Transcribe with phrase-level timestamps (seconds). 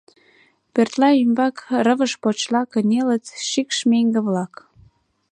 [0.73, 1.55] Пӧртла ӱмбак
[1.85, 4.53] рывыж почла кынелыт шикш меҥге-влак.